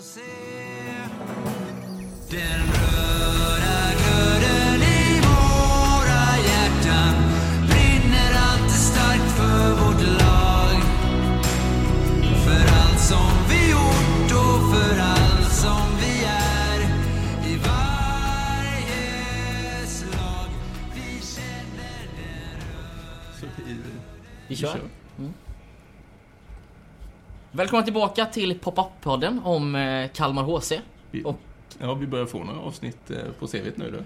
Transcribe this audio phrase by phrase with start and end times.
[0.00, 0.20] se.
[2.30, 7.14] Den röda glöden i våra hjärtan
[7.68, 10.82] brinner alltid starkt för vårt lag.
[12.44, 16.80] För allt som vi gjort och för allt som vi är.
[17.46, 19.06] I varje
[19.86, 20.50] slag
[20.94, 22.60] Vi känner den
[23.40, 23.76] Så vi,
[24.48, 24.97] Vi kör.
[27.58, 30.72] Välkomna tillbaka till Pop-Up-podden om eh, Kalmar HC.
[31.10, 31.38] vi, Och-
[31.80, 33.98] ja, vi börjar få några avsnitt eh, på CVt nu då.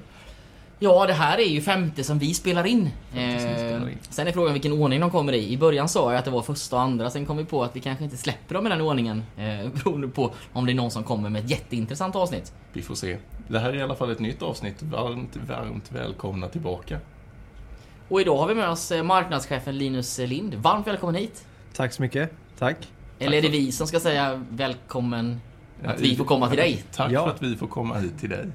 [0.78, 2.90] Ja, det här är ju femte som vi spelar in.
[3.10, 3.98] Spelar in.
[4.10, 5.52] Sen är frågan vilken ordning de kommer i.
[5.52, 7.76] I början sa jag att det var första och andra, sen kom vi på att
[7.76, 9.22] vi kanske inte släpper dem i den ordningen.
[9.36, 12.52] Eh, beroende på om det är någon som kommer med ett jätteintressant avsnitt.
[12.72, 13.16] Vi får se.
[13.48, 14.82] Det här är i alla fall ett nytt avsnitt.
[14.82, 16.98] Varmt, varmt välkomna tillbaka.
[18.08, 20.54] Och idag har vi med oss eh, marknadschefen Linus Lind.
[20.54, 21.46] Varmt välkommen hit!
[21.72, 22.32] Tack så mycket.
[22.58, 22.76] Tack.
[23.26, 25.40] Eller är det vi som ska säga välkommen
[25.84, 26.84] att vi får komma till dig?
[26.94, 27.24] Tack Ja.
[27.24, 28.46] för att vi får komma hit till dig.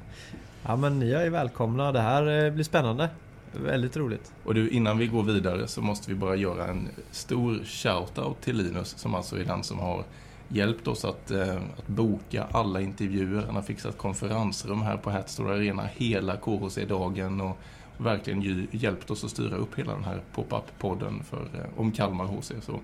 [0.66, 1.92] Ja men ni är välkomna.
[1.92, 3.10] Det här eh, blir spännande.
[3.54, 4.32] Väldigt roligt.
[4.44, 8.58] Och du, innan vi går vidare så måste vi bara göra en stor shout-out till
[8.58, 10.04] Linus som alltså är den som har
[10.50, 13.44] hjälpt oss att, eh, att boka alla intervjuer.
[13.46, 17.58] Han har fixat konferensrum här på Hatstore Arena hela KHC-dagen och
[17.98, 22.26] verkligen ju, hjälpt oss att styra upp hela den här pop-up-podden för, eh, om Kalmar
[22.26, 22.52] HC.
[22.62, 22.80] Så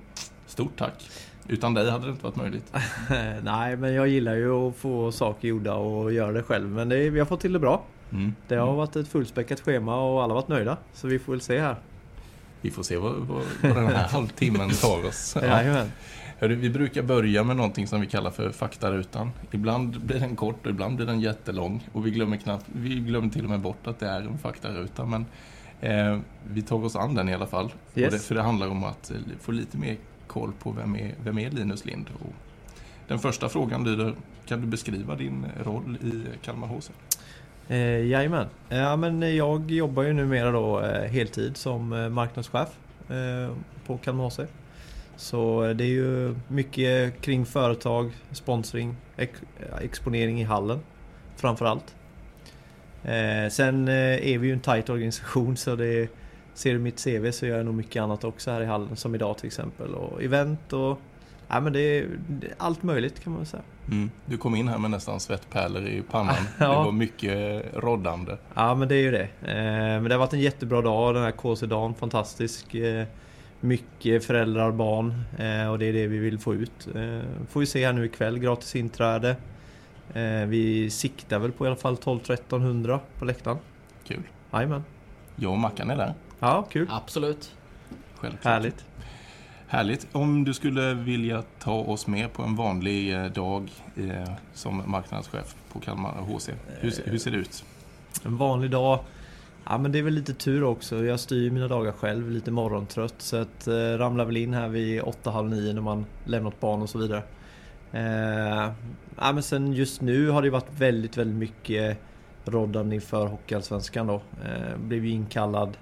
[0.48, 1.10] stort tack!
[1.48, 2.74] Utan dig hade det inte varit möjligt.
[3.44, 6.70] Nej men jag gillar ju att få saker gjorda och göra det själv.
[6.70, 7.84] Men det, vi har fått till det bra.
[8.12, 8.36] Mm.
[8.48, 10.78] Det har varit ett fullspäckat schema och alla har varit nöjda.
[10.94, 11.76] Så vi får väl se här.
[12.62, 15.38] Vi får se vad, vad, vad den här halvtimmen tar oss.
[15.44, 15.86] Ja.
[16.40, 19.32] Hörru, vi brukar börja med någonting som vi kallar för faktarutan.
[19.52, 21.88] Ibland blir den kort och ibland blir den jättelång.
[21.94, 25.06] Och vi glömmer, knappt, vi glömmer till och med bort att det är en faktaruta.
[25.06, 25.26] Men
[25.82, 27.74] eh, vi tar oss an den i alla fall.
[27.96, 28.06] Yes.
[28.06, 29.98] Och det, för det handlar om att eh, få lite mer
[30.34, 32.10] koll på vem är, vem är Linus Lind.
[32.20, 32.34] Och
[33.08, 34.14] den första frågan lyder,
[34.46, 36.92] kan du beskriva din roll i Kalmar HC?
[37.68, 38.48] Eh, jajamän.
[38.70, 42.70] Ja men jag jobbar ju numera då eh, heltid som eh, marknadschef
[43.10, 44.40] eh, på Kalmar HC.
[45.16, 50.80] Så eh, det är ju mycket kring företag, sponsring, ex eh, exponering i hallen
[51.36, 51.96] framförallt.
[53.04, 56.10] Eh, sen eh, är vi ju en tight organisation så det
[56.54, 59.16] Ser du mitt CV så gör jag nog mycket annat också här i hallen som
[59.16, 61.00] idag till exempel och event och
[61.48, 63.64] Ja men det är, det är allt möjligt kan man säga.
[63.88, 64.12] Mm.
[64.26, 66.36] Du kom in här med nästan svettpärlor i pannan.
[66.60, 66.68] Ja.
[66.68, 68.38] Det var mycket roddande.
[68.54, 69.28] Ja men det är ju det.
[69.42, 71.94] Eh, men det har varit en jättebra dag den här KC-dagen.
[71.94, 72.76] Fantastisk.
[72.76, 73.06] Eh,
[73.60, 76.88] mycket föräldrar, barn eh, och det är det vi vill få ut.
[77.50, 79.36] Får vi se här nu ikväll, gratis inträde.
[80.48, 83.58] Vi siktar väl på i alla fall 12-1300 på läktaren.
[84.08, 84.22] Kul.
[84.54, 84.84] Jajamän.
[85.36, 86.14] Jag och Mackan är där.
[86.44, 86.88] Ja, kul.
[86.92, 87.56] Absolut.
[88.16, 88.54] Självklart.
[88.54, 88.86] Härligt.
[89.68, 90.08] Härligt.
[90.12, 95.56] Om du skulle vilja ta oss med på en vanlig eh, dag eh, som marknadschef
[95.72, 96.50] på Kalmar HC.
[96.80, 97.64] Hur, hur ser det ut?
[98.26, 99.00] En vanlig dag.
[99.66, 101.06] Ja men det är väl lite tur också.
[101.06, 103.16] Jag styr mina dagar själv, lite morgontrött.
[103.18, 106.90] Så att eh, ramlar väl in här vid 8-halv 9 när man lämnat barn och
[106.90, 107.24] så vidare.
[107.92, 108.72] Eh,
[109.18, 111.98] ja, men sen just nu har det varit väldigt, väldigt mycket
[112.46, 114.22] roddande inför Hockeyallsvenskan då.
[114.46, 115.78] Eh, blev ju inkallad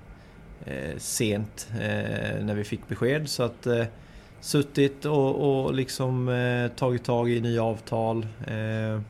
[0.98, 3.30] sent eh, när vi fick besked.
[3.30, 3.86] Så att eh,
[4.40, 8.28] suttit och, och liksom eh, tagit tag i nya avtal.
[8.48, 9.02] Eh,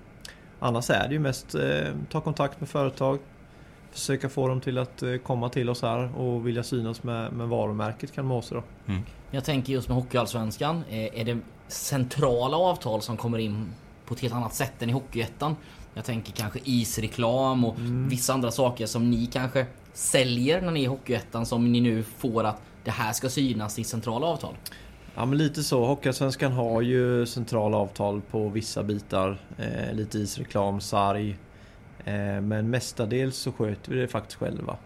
[0.59, 3.19] annars är det ju mest eh, ta kontakt med företag.
[3.91, 7.47] Försöka få dem till att eh, komma till oss här och vilja synas med, med
[7.47, 8.63] varumärket Kalmar HC då.
[9.31, 10.83] Jag tänker just med Hockeyallsvenskan.
[10.89, 13.65] eh, Är det centrala avtal som kommer in
[14.05, 15.55] på ett helt annat sätt än i Hockeyettan?
[15.93, 17.75] Jag tänker kanske isreklam och
[18.09, 22.03] vissa andra saker som ni kanske säljer när ni är i Hockeyettan som ni nu
[22.03, 24.55] får att det här ska synas i centrala avtal.
[25.15, 25.85] Ja men lite så.
[25.85, 29.37] Hockeyallsvenskan har ju centrala avtal på vissa bitar.
[29.57, 31.37] Eh, lite isreklam, sarg.
[32.05, 34.77] Eh, men mestadels så sköter vi det faktiskt själva.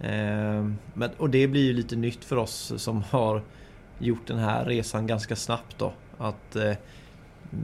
[0.00, 0.64] Eh,
[0.94, 3.42] men, och det blir ju lite nytt för oss som har
[3.98, 5.92] gjort den här resan ganska snabbt då.
[6.18, 6.72] Att eh,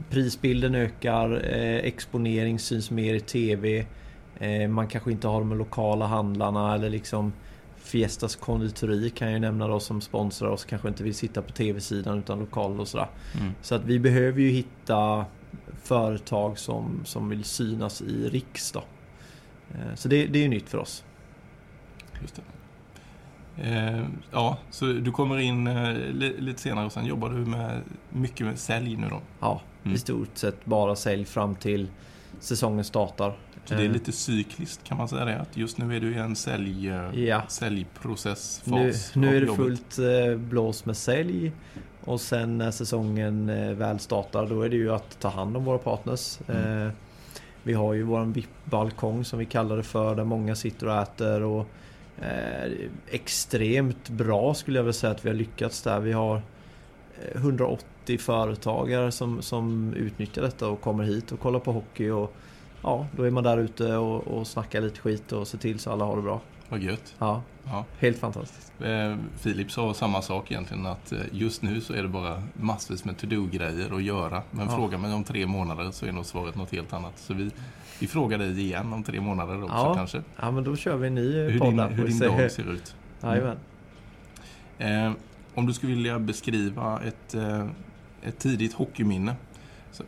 [0.09, 3.85] prisbilden ökar, eh, exponering syns mer i TV.
[4.39, 7.33] Eh, man kanske inte har de lokala handlarna eller liksom
[7.77, 10.65] Fiestas konditori kan jag ju nämna då som sponsrar oss.
[10.65, 13.07] Kanske inte vill sitta på TV-sidan utan lokal och sådär.
[13.39, 13.53] Mm.
[13.61, 15.25] Så att vi behöver ju hitta
[15.83, 18.83] företag som, som vill synas i Riks då.
[19.71, 21.03] Eh, Så det, det är ju nytt för oss.
[22.21, 22.41] Just.
[23.57, 25.65] Eh, ja, så du kommer in
[26.19, 29.21] li, lite senare och sen jobbar du med mycket med sälj nu då.
[29.39, 29.95] Ja, Mm.
[29.95, 31.87] I stort sett bara sälj fram till
[32.39, 33.37] säsongen startar.
[33.65, 33.91] Så det är eh.
[33.91, 35.39] lite cykliskt kan man säga det?
[35.39, 37.41] Att just nu är du i en sälj, eh, ja.
[37.47, 39.15] säljprocessfas.
[39.15, 41.51] Nu, nu är det fullt eh, blås med sälj.
[42.05, 43.47] Och sen när säsongen
[43.77, 46.39] väl startar då är det ju att ta hand om våra partners.
[46.47, 46.91] Mm.
[47.63, 51.43] Vi har ju vår VIP-balkong som vi kallar det för där många sitter och äter.
[51.43, 51.67] Och
[53.09, 55.99] extremt bra skulle jag vilja säga att vi har lyckats där.
[55.99, 56.41] Vi har
[57.33, 62.09] 180 80 företagare som, som utnyttjar detta och kommer hit och kollar på hockey.
[62.09, 62.35] Och,
[62.81, 65.91] ja, då är man där ute och, och snackar lite skit och ser till så
[65.91, 66.41] alla har det bra.
[66.69, 67.15] Vad gött.
[67.19, 67.41] Ja.
[67.63, 67.85] ja.
[67.99, 68.73] Helt fantastiskt.
[68.81, 73.05] Eh, Filip sa samma sak egentligen, att eh, just nu så är det bara massvis
[73.05, 74.43] med to-do-grejer att göra.
[74.51, 74.75] Men ja.
[74.75, 77.19] fråga mig om tre månader så är nog svaret något helt annat.
[77.19, 77.51] Så vi,
[77.99, 79.95] vi frågar dig igen om tre månader också ja.
[79.95, 80.21] kanske.
[80.41, 81.89] Ja, men då kör vi en ny podd där.
[81.89, 82.95] Hur din dag ser ut.
[83.21, 83.57] Jajamän.
[84.77, 85.07] Mm.
[85.07, 85.13] Eh,
[85.55, 87.65] om du skulle vilja beskriva ett eh,
[88.27, 89.35] ett tidigt hockeyminne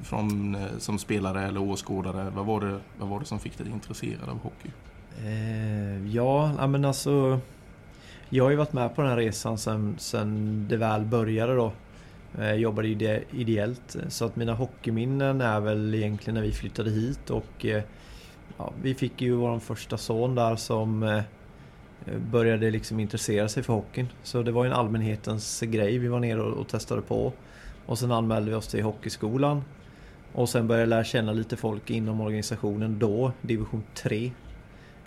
[0.02, 2.30] från, eh, som spelare eller åskådare.
[2.36, 4.70] Vad var, det, vad var det som fick dig intresserad av hockey?
[5.24, 7.40] Eh, ja, men alltså
[8.30, 11.72] Jag har ju varit med på den här resan sen, sen det väl började då.
[12.38, 13.96] Jag jobbade ide ideellt.
[14.08, 17.84] Så att mina hockeyminnen är väl egentligen när vi flyttade hit och eh,
[18.58, 21.24] ja, Vi fick ju vår första son där som eh,
[22.32, 24.08] började liksom intressera sig för hockeyn.
[24.24, 27.34] Så det var ju en allmänhetens grej vi var nere och, och testade på.
[27.86, 29.64] Och sen anmälde vi oss till hockeyskolan.
[30.34, 34.32] Och sen började jag lära känna lite folk inom organisationen då, division 3.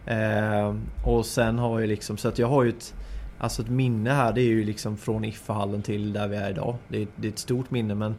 [0.07, 2.95] Eh, och sen har jag liksom, så att jag har ju ett
[3.41, 6.77] Alltså ett minne här det är ju liksom från Iffahallen till där vi är idag.
[6.89, 8.15] Det är, det är ett stort minne men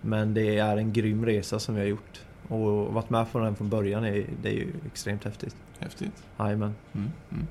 [0.00, 2.20] Men det är en grym resa som vi har gjort.
[2.48, 5.56] Och varit med på den från början är, det är ju extremt häftigt.
[5.78, 6.24] Häftigt.
[6.38, 6.74] Jajamän.
[6.94, 7.46] Mm, mm.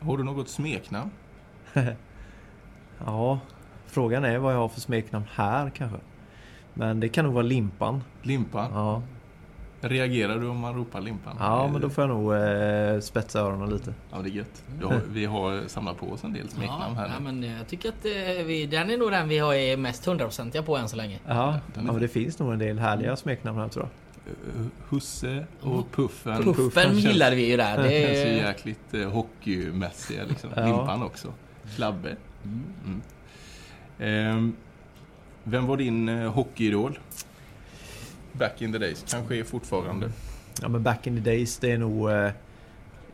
[0.00, 1.10] Har du något smeknamn?
[3.06, 3.40] Ja,
[3.86, 5.98] frågan är vad jag har för smeknamn här kanske.
[6.74, 8.02] Men det kan nog vara Limpan.
[8.22, 8.70] Limpan?
[8.74, 9.02] Ja,
[9.80, 11.36] Reagerar du om man ropar Limpan?
[11.38, 13.94] ja men då får jag nog eh, spetsa öronen lite.
[14.12, 14.64] Ja, det är gött.
[14.82, 18.04] Har, vi har samlat på oss en del smeknamn här ja, men jag tycker att
[18.04, 21.18] eh, vi, den är nog den vi har är mest hundraprocentiga på än så länge.
[21.26, 24.32] Ja, ja men det finns nog en del härliga smeknamn här tror jag.
[24.32, 26.42] Eh, Husse och Puffen.
[26.42, 27.76] Puffen Puffen gillade vi ju där.
[27.82, 30.50] Det känns ju jäkligt eh, hockeymässiga liksom.
[30.56, 30.66] Ja.
[30.66, 31.32] Limpan också.
[31.76, 32.16] Klabbe.
[32.44, 32.64] Mm.
[32.84, 33.02] Ehm,
[35.44, 36.98] vem var din eh, hockeyidol?
[38.32, 40.10] Back in the days, kanske är fortfarande.
[40.62, 42.30] Ja men back in the days det är nog eh,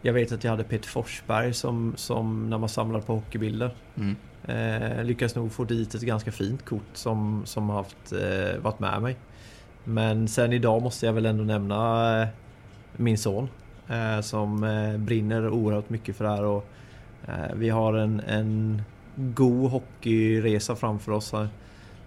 [0.02, 3.74] Jag vet att jag hade Peter Forsberg som, som när man samlade på hockeybilder.
[3.96, 4.16] Mm.
[4.44, 8.78] Eh, lyckas nog få dit ett ganska fint kort som, som har haft, eh, varit
[8.78, 9.16] med mig.
[9.84, 12.28] Men sen idag måste jag väl ändå nämna eh,
[12.96, 13.48] min son.
[13.88, 14.60] Eh, som
[14.98, 16.44] brinner oerhört mycket för det här.
[16.44, 16.68] Och,
[17.54, 18.82] vi har en, en
[19.16, 21.48] god hockeyresa framför oss här.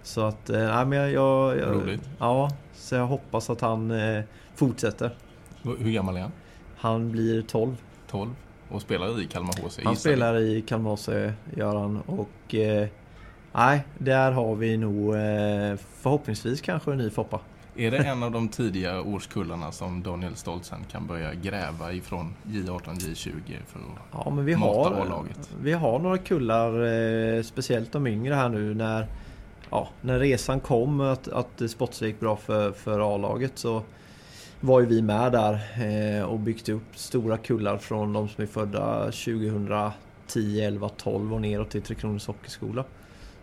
[0.02, 1.74] Så att, eh, nej men jag, jag, jag...
[1.74, 2.10] Roligt.
[2.18, 4.22] Ja, så jag hoppas att han eh,
[4.54, 5.16] fortsätter.
[5.62, 6.32] Hur gammal är han?
[6.76, 7.76] Han blir 12.
[8.10, 8.30] 12?
[8.68, 9.60] Och spelar i Kalmar HC?
[9.62, 9.96] Han gissar vi.
[9.96, 11.08] spelar i Kalmar HC,
[11.56, 12.00] gör han.
[12.00, 12.88] Och eh,
[13.52, 17.40] nej, där har vi nog eh, förhoppningsvis kanske en ny Foppa.
[17.78, 22.80] Är det en av de tidiga årskullarna som Daniel Stoltzen kan börja gräva ifrån J18,
[22.84, 24.24] J20 för att...
[24.24, 25.50] Ja, men vi Mata har, A-laget.
[25.60, 26.84] vi har några kullar,
[27.36, 29.06] eh, speciellt de yngre här nu när,
[29.70, 33.82] ja, när resan kom att, att sportsligt gick bra för, för A-laget så
[34.60, 35.60] var ju vi med där
[36.18, 41.40] eh, och byggt upp stora kullar från de som är födda 2010, 11, 12 och
[41.40, 42.84] neråt till Tre Kronors Hockeyskola.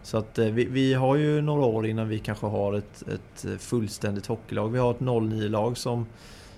[0.03, 3.61] Så att eh, vi, vi har ju några år innan vi kanske har ett, ett
[3.61, 4.69] fullständigt hockeylag.
[4.69, 6.05] Vi har ett 09-lag som,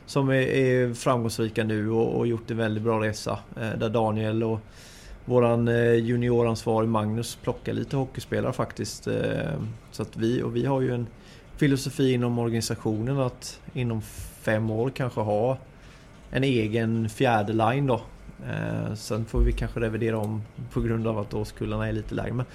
[0.05, 3.39] som är, är framgångsrika nu och, och gjort en väldigt bra resa.
[3.61, 4.59] Eh, där Daniel och
[5.25, 9.07] våran eh, junioransvarig Magnus plockar lite hockeyspelare faktiskt.
[9.91, 11.07] Så att vi, och vi har ju en
[11.57, 14.01] filosofi inom organisationen att inom
[14.41, 15.57] fem år kanske ha
[16.31, 18.01] en egen fjärde line då.
[18.95, 20.41] Sen får vi kanske revidera om
[20.73, 22.33] på grund av att årskullarna är lite lägre.
[22.33, 22.45] Men,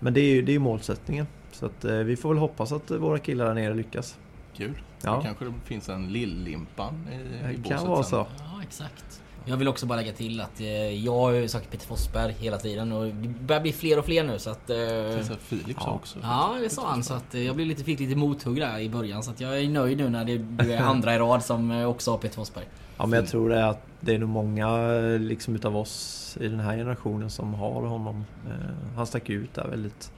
[0.00, 1.26] men det är ju det är målsättningen.
[1.52, 4.18] Så att eh, vi får väl hoppas att våra killar där nere lyckas.
[4.56, 4.78] Kul.
[5.02, 5.16] Ja.
[5.16, 8.10] Då kanske det finns en Lill-Limpan i, i Det båset kan vara sen.
[8.10, 8.26] så.
[8.38, 9.22] ja, exakt.
[9.44, 10.66] Jag vill också bara lägga till att eh,
[11.04, 14.24] jag har ju sagt Peter Forsberg hela tiden och det börjar bli fler och fler
[14.24, 14.70] nu så att...
[14.70, 15.92] Eh, Det sa Filip sa Ja.
[15.94, 16.18] också.
[16.22, 18.88] Ja, det sa han så att eh, jag blev lite, fick lite mothugg där i
[18.90, 21.70] början så att jag är nöjd nu när det, du är andra i rad som
[21.70, 22.64] eh, också har Peter Forsberg.
[22.98, 24.78] Ja men jag tror det är att det är nog många
[25.18, 28.24] liksom utav oss i den här generationen som har honom.
[28.46, 30.12] Eh, han stack ut där väldigt.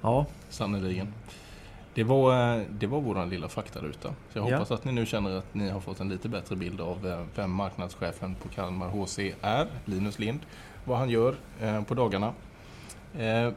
[0.00, 1.12] Ja, Sannerligen.
[1.94, 4.08] Det var, eh, det var våran lilla faktaruta.
[4.32, 4.54] Så jag Ja.
[4.54, 7.24] hoppas att ni nu känner att ni har fått en lite bättre bild av eh,
[7.34, 10.40] vem marknadschefen på Kalmar HC är, Linus Lind,
[10.84, 11.34] vad han gör
[11.86, 12.32] på dagarna.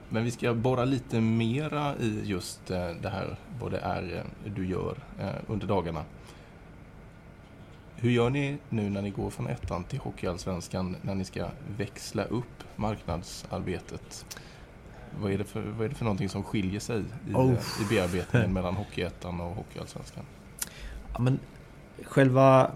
[0.09, 4.23] Men vi ska borra lite mera i just det här, vad det är
[4.55, 4.95] du gör
[5.47, 6.03] under dagarna.
[8.01, 12.23] Hur gör ni nu när ni går från ettan till Hockeyallsvenskan när ni ska växla
[12.23, 14.25] upp marknadsarbetet?
[15.21, 17.51] Vad är, det för, vad är det för någonting som skiljer sig i, Oh.
[17.53, 20.23] i bearbetningen mellan Hockeyettan och Hockeyallsvenskan?
[21.13, 21.39] Ja, men
[22.03, 22.71] själva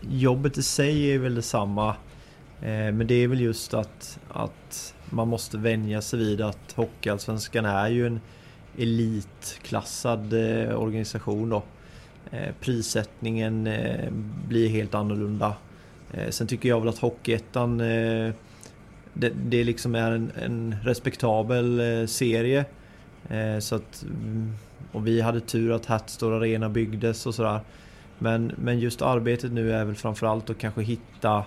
[0.00, 1.88] jobbet i sig är väl detsamma.
[2.60, 7.64] Eh, men det är väl just att, att man måste vänja sig vid att Hockeyallsvenskan
[7.64, 8.20] är ju en
[8.78, 11.62] elitklassad eh, organisation då.
[12.30, 14.10] Eh, prissättningen eh,
[14.48, 15.54] blir helt annorlunda.
[16.12, 17.78] Eh, sen tycker jag väl att Hockeyettan
[19.12, 22.64] det, det liksom är en, en respektabel serie.
[23.60, 24.52] Så att, mm,
[24.92, 27.60] och vi hade tur att Hatstore Arena byggdes och sådär.
[28.18, 31.44] Men, men just arbetet nu är väl framförallt att kanske hitta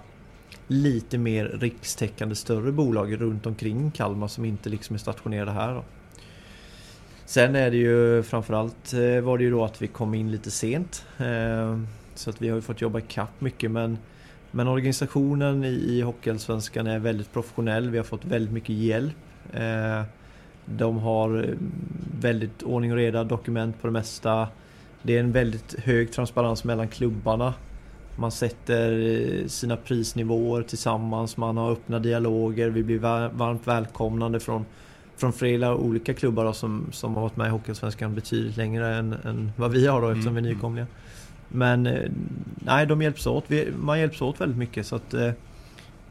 [0.68, 5.74] lite mer rikstäckande större bolag runt omkring Kalmar som inte liksom är stationerade här.
[5.74, 5.84] Då.
[7.26, 10.52] Sen är det ju framförallt eh, var det ju då att vi kom in lite
[10.52, 11.06] sent.
[11.18, 11.80] Eh,
[12.16, 13.98] så att vi har ju fått jobba ikapp mycket men
[14.52, 17.90] men organisationen i, i Hockeyallsvenskan är väldigt professionell.
[17.90, 19.16] Vi har fått väldigt mycket hjälp.
[19.54, 20.04] Eh,
[20.66, 21.56] de har
[22.22, 24.48] väldigt ordning och reda dokument på det mesta.
[25.02, 27.54] Det är en väldigt hög transparens mellan klubbarna.
[28.16, 33.00] Man sätter sina prisnivåer tillsammans, man har öppna dialoger, vi blir
[33.30, 34.66] varmt välkomnande från,
[35.22, 39.14] från flera olika klubbar då, som, som har varit med i Hockeyallsvenskan betydligt längre än,
[39.14, 40.58] än vad vi har då eftersom Mm, vi är mm.
[40.58, 40.88] nykomlingar.
[41.48, 42.12] Men eh,
[42.56, 43.44] nej, de hjälps åt.
[43.48, 45.32] Vi, man hjälps åt väldigt mycket så att eh,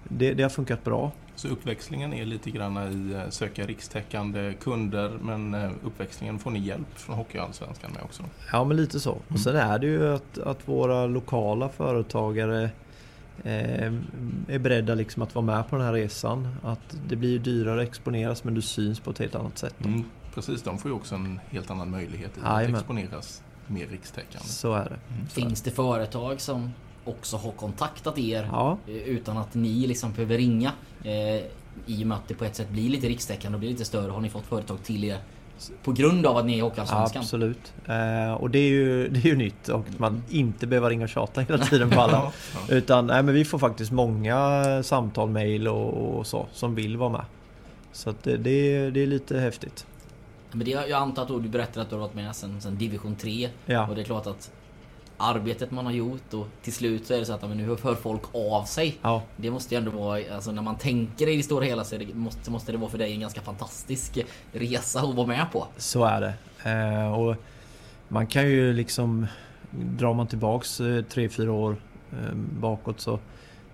[0.05, 1.12] det, det har funkat bra.
[1.35, 6.99] Så uppväxlingen är lite grann i eh, söka rikstäckande kunder men uppväxlingen får ni hjälp
[6.99, 8.23] från Hockeyallsvenskan med också?
[8.52, 9.12] Ja men lite så.
[9.12, 9.23] Mm.
[9.29, 12.71] Och sen är det ju att, att våra lokala företagare
[13.44, 16.49] är beredda liksom att vara med på den här resan.
[16.62, 19.75] Att det blir ju dyrare att exponeras men du syns på ett helt annat sätt.
[19.85, 20.04] Mm,
[20.35, 22.80] precis, de får ju också en helt annan möjlighet att Jajamän.
[22.80, 24.49] exponeras mer rikstäckande.
[24.49, 25.14] Så är det.
[25.14, 25.26] Mm.
[25.26, 26.70] Finns det företag som
[27.04, 30.73] också har kontaktat er Ja, eh, utan att ni liksom behöver ringa?
[31.04, 31.12] Eh,
[31.87, 34.11] I och med att det på ett sätt blir lite rikstäckande och blir lite större
[34.11, 35.18] har ni fått företag till er
[35.83, 37.23] på grund av att ni är Hockeyallsvenskan?
[37.23, 37.73] absolut.
[37.87, 41.09] Eh, och det är, ju, det är ju nytt och man inte behöver ringa och
[41.09, 42.12] tjata hela tiden på alla.
[42.23, 42.33] Ja,
[42.69, 42.75] ja.
[42.75, 47.11] Utan nej, men vi får faktiskt många samtal, mail och, och så som vill vara
[47.11, 47.25] med.
[47.93, 49.87] Så att det, det, är, det är lite häftigt.
[50.52, 53.17] Men det, jag antar att du berättade att du har varit med sen, sen division
[53.17, 53.88] 3 Ja.
[53.88, 54.50] och det är klart att
[55.21, 57.95] arbetet man har gjort och till slut så är det så att men nu hör
[57.95, 58.99] folk av sig.
[59.03, 61.97] Ja, Det måste ju ändå vara, alltså när man tänker i det stora hela så
[61.97, 64.19] det, måste, måste det vara för dig en ganska fantastisk
[64.53, 65.67] resa att vara med på.
[65.77, 66.35] Så är det.
[66.71, 67.37] Eh, och
[68.09, 69.27] man kan ju liksom,
[69.71, 71.77] drar man tillbaks eh, tre fyra år
[72.12, 73.19] eh, bakåt så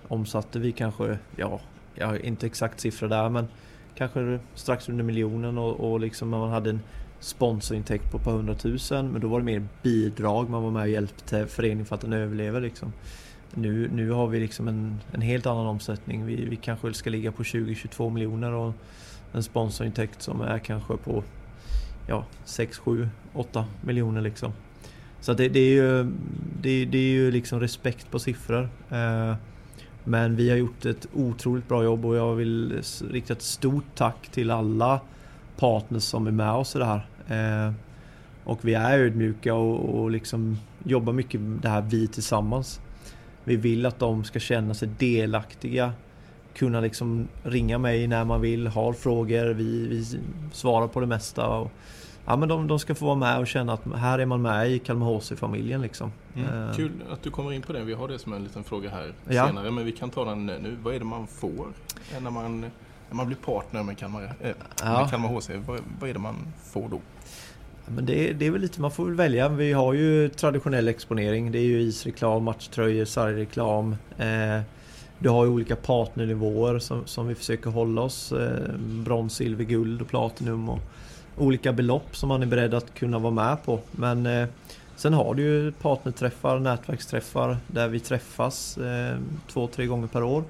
[0.08, 1.60] omsatte vi kanske, ja,
[1.94, 3.48] jag har inte exakt siffra där men
[3.94, 6.80] kanske strax under miljonen och, och liksom man hade en
[7.26, 10.88] sponsorintäkt på ett par hundratusen men då var det mer bidrag, man var med och
[10.88, 12.92] hjälpte föreningen för att den överlever liksom.
[13.54, 16.26] Nu, nu har vi liksom en, en helt annan omsättning.
[16.26, 18.72] Vi, vi kanske ska ligga på 20-22 miljoner och
[19.32, 21.24] en sponsorintäkt som är kanske på
[22.08, 24.52] ja, 6, 7, 8 miljoner liksom.
[25.20, 26.12] Så det, det är ju,
[26.60, 28.68] det, det är ju liksom respekt på siffror.
[28.90, 29.34] Eh,
[30.04, 34.28] men vi har gjort ett otroligt bra jobb och jag vill rikta ett stort tack
[34.28, 35.00] till alla
[35.56, 37.06] partners som är med oss i det här.
[37.28, 37.72] Eh,
[38.44, 42.80] och vi är ödmjuka och, och liksom jobbar mycket med det här vi tillsammans.
[43.44, 45.92] Vi vill att de ska känna sig delaktiga.
[46.54, 50.04] Kunna liksom ringa mig när man vill, har frågor, vi, vi
[50.52, 51.46] svarar på det mesta.
[51.48, 51.70] Och,
[52.26, 54.70] ja, men de, de ska få vara med och känna att här är man med
[54.70, 55.82] i Kalmar HC-familjen.
[55.82, 56.12] Liksom.
[56.36, 56.68] Mm.
[56.68, 57.84] Eh, Kul att du kommer in på det.
[57.84, 59.46] Vi har det som en liten fråga här Ja.
[59.46, 60.76] senare, men vi kan ta den nu.
[60.82, 61.66] Vad är det man får
[62.20, 64.50] när man, när man blir partner med Kalmar, eh,
[64.82, 65.00] Ja.
[65.00, 65.50] med Kalmar HC?
[65.66, 67.00] Vad, vad är det man får då?
[67.94, 69.48] Men det, det är väl lite, man får väl välja.
[69.48, 71.52] Vi har ju traditionell exponering.
[71.52, 73.96] Det är ju isreklam, matchtröjor, sargreklam.
[74.18, 74.60] Eh,
[75.18, 78.32] du har ju olika partnernivåer som, som vi försöker hålla oss.
[78.32, 80.68] Eh, brons, silver, guld och platinum.
[80.68, 80.80] Och
[81.36, 83.80] olika belopp som man är beredd att kunna vara med på.
[83.90, 84.48] Men eh,
[84.96, 89.18] sen har du ju partnerträffar, nätverksträffar där vi träffas eh,
[89.52, 90.44] två, tre gånger per år.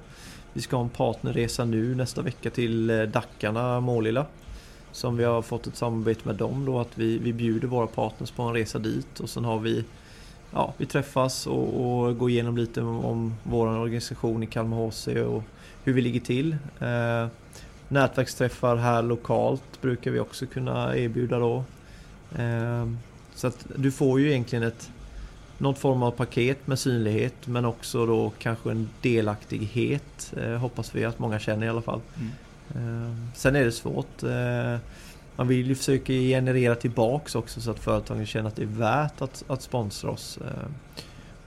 [0.53, 4.25] Vi ska ha en partnerresa nu nästa vecka till eh, Dackarna, Målilla.
[4.91, 8.31] Som vi har fått ett samarbete med dem då att vi, vi bjuder våra partners
[8.31, 9.85] på en resa dit och sen har vi
[10.51, 15.07] Ja, vi träffas och, och går igenom lite om, om vår organisation i Kalmar HC
[15.07, 15.43] och
[15.83, 16.57] hur vi ligger till.
[16.79, 17.27] Eh,
[17.87, 21.63] nätverksträffar här lokalt brukar vi också kunna erbjuda då.
[22.37, 22.87] Eh,
[23.35, 24.89] så att du får ju egentligen ett
[25.57, 30.33] något form av paket med synlighet men också då kanske en delaktighet.
[30.37, 32.01] Eh, hoppas vi att många känner i alla fall.
[32.15, 32.31] Mm.
[32.75, 34.23] Ehm, sen är det svårt.
[34.23, 34.77] Eh,
[35.35, 39.21] man vill ju försöka generera tillbaks också så att företagen känner att det är värt
[39.21, 40.39] att, att sponsra oss.
[40.41, 40.73] Ehm,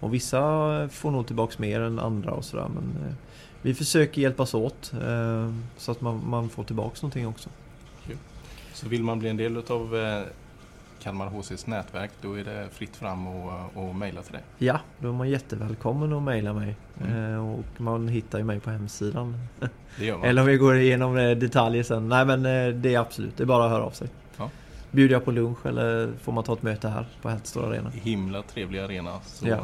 [0.00, 0.38] och vissa
[0.88, 3.14] får nog tillbaks mer än andra och sådär men eh,
[3.62, 7.50] vi försöker hjälpas åt ehm, så att man, man får tillbaks någonting också.
[8.74, 9.96] Så vill man bli en del av
[11.02, 14.42] Kalmar HCs nätverk då är det fritt fram och, och mejla till dig.
[14.58, 16.76] Ja, då är man jättevälkommen att mejla mig.
[17.00, 17.32] Mm.
[17.34, 19.36] Eh, och man hittar ju mig på hemsidan.
[19.98, 20.26] Det gör man.
[20.26, 22.08] Eller om vi går igenom eh, detaljer sen.
[22.08, 24.08] Nej men eh, det är absolut, det är bara att höra av sig.
[24.36, 24.50] Ja.
[24.90, 27.90] Bjuder jag på lunch eller får man ta ett möte här på Häststora Arena?
[27.90, 29.18] Himla trevlig arena.
[29.24, 29.58] Så Ja.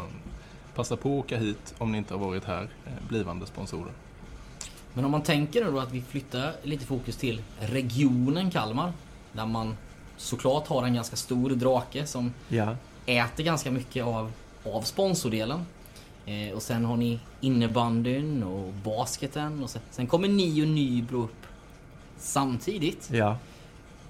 [0.75, 2.69] passa på att åka hit om ni inte har varit här,
[3.09, 3.93] blivande sponsorer.
[4.95, 8.93] Men om man tänker nu då att vi flyttar lite fokus till regionen Kalmar.
[9.33, 9.76] Där man
[10.16, 12.76] såklart har en ganska stor drake som Ja.
[13.06, 14.32] äter ganska mycket av,
[14.64, 15.66] av sponsordelen.
[16.26, 21.23] Eh, och sen har ni innebandyn och basketen och sen, sen kommer ni och Nybro
[21.25, 21.46] upp
[22.18, 23.08] samtidigt.
[23.12, 23.37] Ja.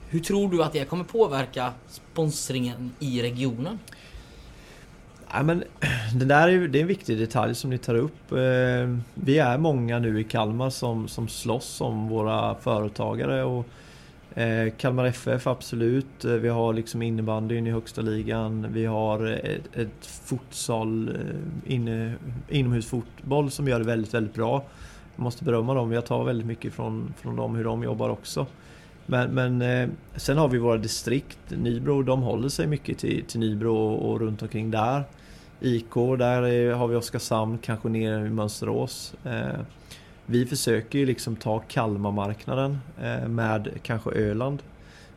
[0.08, 3.78] Hur tror du att det kommer påverka sponsringen i regionen?
[5.32, 5.64] Ja, men
[6.14, 8.32] det där är, det är en viktig detalj som ni tar upp.
[8.32, 8.38] Eh,
[9.14, 13.44] Vi är många nu i Kalmar som, som slåss om våra företagare.
[13.44, 13.66] Och
[14.36, 16.24] eh, Kalmar FF absolut.
[16.24, 18.66] Eh, vi har liksom innebandyn i högsta ligan.
[18.70, 22.14] Vi har ett, ett futsal, eh, inne,
[22.48, 24.64] inomhusfotboll som gör det väldigt, väldigt bra.
[25.16, 25.92] Jag måste berömma dem.
[25.92, 28.46] Jag tar väldigt mycket från, från dem, hur de jobbar också.
[29.06, 31.38] Men, men eh, sen har vi våra distrikt.
[31.48, 35.04] Nybro, de håller sig mycket till, till Nybro och, och runt omkring där.
[35.60, 39.14] IK, där är, har vi Oskarshamn, kanske ner i Mönsterås.
[39.24, 39.60] Eh,
[40.26, 44.62] vi försöker ju liksom ta Kalmarmarknaden eh, med kanske Öland.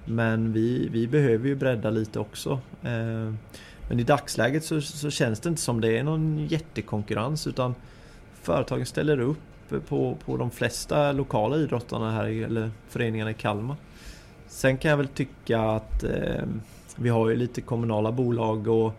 [0.06, 2.60] Men vi, vi behöver ju bredda lite också.
[2.84, 3.34] Eh,
[3.90, 7.76] men i dagsläget så, så känns det inte som det är någon jättekonkurrens utan
[8.42, 9.38] företagen ställer upp
[9.88, 13.76] på, på de flesta lokala idrottarna här, eller föreningarna i Kalmar.
[14.48, 16.44] Sen kan jag väl tycka att eh,
[16.96, 18.94] vi har ju lite kommunala bolag och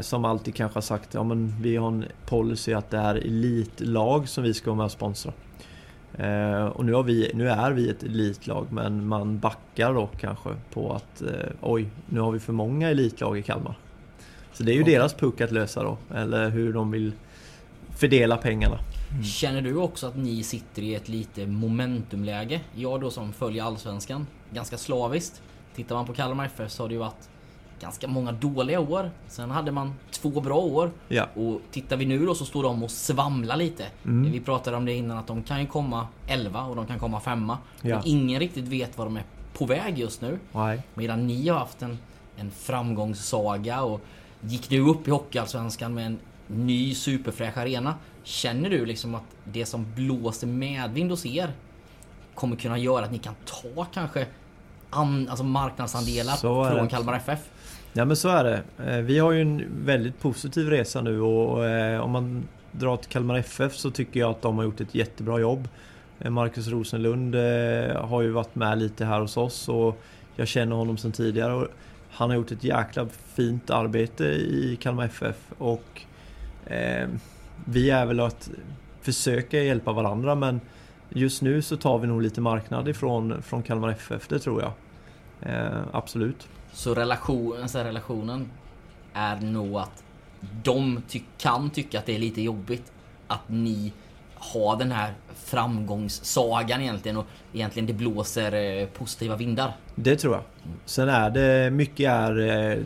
[0.00, 4.28] som alltid kanske har sagt ja men vi har en policy att det är elitlag
[4.28, 5.32] som vi ska vara med och sponsra.
[6.18, 10.50] Eh, och nu, har vi, nu är vi ett elitlag men man backar då kanske
[10.72, 11.28] på att eh,
[11.60, 13.78] oj, nu har vi för många elitlag i Kalmar.
[14.52, 14.94] Så det är ju Okej.
[14.94, 17.12] deras puck att lösa då, eller hur de vill
[17.90, 18.78] fördela pengarna.
[19.24, 22.60] Känner du också att ni sitter i ett lite momentumläge?
[22.74, 25.42] Jag då som följer Allsvenskan ganska slaviskt.
[25.74, 27.28] Tittar man på Kalmar FF så har det ju varit
[27.80, 29.10] ganska många dåliga år.
[29.28, 30.90] Sen hade man två bra år.
[31.08, 31.28] Ja.
[31.34, 33.86] Och tittar vi nu då så står de och svamlar lite.
[34.04, 34.32] Mm.
[34.32, 37.20] Vi pratade om det innan att de kan ju komma 11 och de kan komma
[37.20, 37.58] femma.
[37.82, 37.98] Ja.
[37.98, 40.38] Och ingen riktigt vet var de är på väg just nu.
[40.52, 40.82] Nej.
[40.94, 41.98] Medan ni har haft en,
[42.36, 44.00] en framgångssaga och
[44.40, 47.94] gick nu upp i Hockeyallsvenskan med en ny superfräsch arena.
[48.22, 51.50] Känner du liksom att det som blåser medvind hos er
[52.34, 54.26] kommer kunna göra att ni kan ta kanske
[54.90, 56.88] an, alltså marknadsandelar från.
[56.88, 57.40] Kalmar FF?
[57.96, 58.62] Ja men så är det.
[58.86, 63.10] Eh, vi har ju en väldigt positiv resa nu och eh, om man drar till
[63.10, 65.68] Kalmar FF så tycker jag att de har gjort ett jättebra jobb.
[66.18, 67.34] Eh, Marcus Rosenlund
[67.94, 70.02] har ju varit med lite här hos oss och
[70.36, 71.52] jag känner honom sedan tidigare.
[71.52, 71.66] Och
[72.10, 76.02] han har gjort ett jäkla fint arbete i Kalmar FF och
[77.64, 78.50] vi är väl att
[79.00, 80.60] försöka hjälpa varandra men
[81.08, 84.72] just nu så tar vi nog lite marknad ifrån från Kalmar FF, det tror jag.
[85.92, 86.48] Absolut.
[86.76, 88.50] Så relation, alltså relationen
[89.12, 90.02] är nog att
[90.62, 92.92] de ty- kan tycka att det är lite jobbigt
[93.26, 93.92] att ni
[94.34, 99.72] har den här framgångssagan egentligen och egentligen det blåser eh, positiva vindar.
[99.94, 100.42] Det tror jag.
[100.84, 102.38] Sen är det mycket är,
[102.72, 102.78] eh,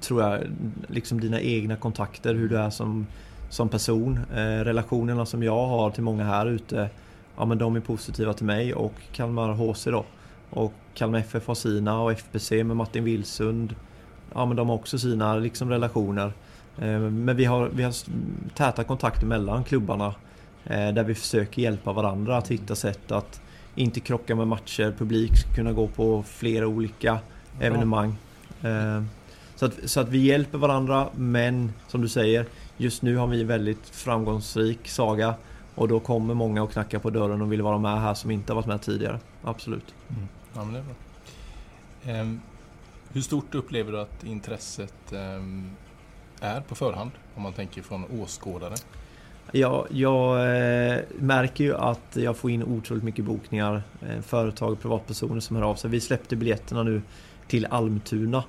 [0.00, 0.40] tror jag,
[0.88, 3.06] liksom dina egna kontakter, hur du är som,
[3.50, 4.20] som person.
[4.34, 6.88] Eh, relationerna som jag har till många här ute,
[7.36, 10.04] ja men de är positiva till mig och Kalmar HC då.
[10.50, 13.74] Och Kalmar FF har sina och FBC med Martin Wilsund.
[14.34, 16.32] Ja men de har också sina liksom relationer.
[16.78, 17.94] Eh, men vi har, vi har
[18.54, 20.14] täta kontakter mellan klubbarna.
[20.64, 23.40] Eh, där vi försöker hjälpa varandra att hitta sätt att
[23.74, 27.18] inte krocka med matcher, publik kunna gå på flera olika
[27.60, 28.14] evenemang.
[28.62, 29.02] Eh,
[29.56, 33.40] Så att, så att vi hjälper varandra men som du säger Just nu har vi
[33.40, 35.34] en väldigt framgångsrik saga
[35.74, 38.52] Och då kommer många och knackar på dörren och vill vara med här som inte
[38.52, 39.18] har varit med tidigare.
[39.44, 39.94] Absolut.
[40.54, 40.94] Ja, men det är bra.
[42.12, 42.40] Ehm,
[43.12, 45.70] hur stort upplever du att intresset ehm,
[46.40, 47.10] är på förhand?
[47.34, 48.74] Om man tänker från åskådare.
[49.52, 53.82] Jag, jag eh, märker ju att jag får in otroligt mycket bokningar.
[54.02, 55.90] Eh, företag och privatpersoner som hör av sig.
[55.90, 57.02] Vi släppte biljetterna nu
[57.48, 58.44] till Almtuna.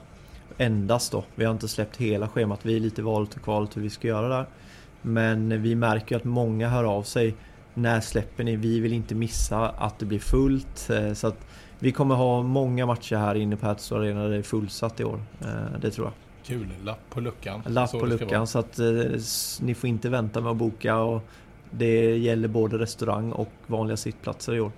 [0.57, 1.23] Endast då.
[1.35, 2.59] Vi har inte släppt hela schemat.
[2.63, 4.45] Vi är lite valet och kvalet hur vi ska göra där.
[5.01, 7.35] Men vi märker ju att många hör av sig.
[7.73, 8.55] När släpper ni?
[8.55, 10.89] Vi vill inte missa att det blir fullt.
[10.89, 11.47] Eh, så att
[11.83, 15.03] vi kommer ha många matcher här inne på Hertz Arena där det är fullsatt i
[15.03, 15.19] år.
[15.41, 16.13] Eh, det tror jag.
[16.43, 17.61] Kul, lapp på luckan.
[17.65, 18.85] Lapp Så på luckan så att eh,
[19.61, 21.21] ni får inte vänta med att boka och
[21.71, 24.71] det gäller både restaurang och vanliga sittplatser i år.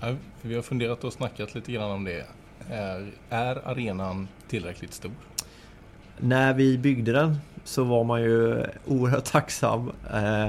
[0.00, 0.08] Ja,
[0.40, 2.26] för vi har funderat och snackat lite grann om det.
[2.70, 5.12] Är, är arenan tillräckligt stor?
[6.18, 9.90] När vi byggde den så var man ju oerhört tacksam.
[10.14, 10.48] Eh,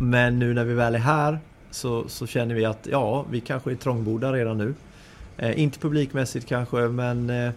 [0.00, 1.38] Men nu när vi väl är här
[1.70, 4.74] så, så känner vi att ja, vi kanske är trångbodda redan nu.
[5.36, 7.50] Eh, Inte publikmässigt kanske men eh,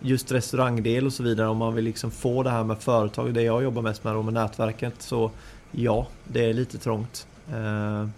[0.00, 3.42] just restaurangdel och så vidare om man vill liksom få det här med företag, det
[3.42, 5.30] jag jobbar mest med då med nätverket så
[5.72, 7.26] ja, det är lite trångt.
[7.52, 8.08] Eh,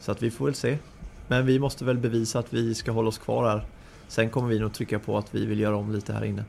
[0.00, 0.78] Så att vi får väl se.
[1.28, 3.64] Men vi måste väl bevisa att vi ska hålla oss kvar här.
[4.08, 6.44] Sen kommer vi nog trycka på att vi vill göra om lite här inne.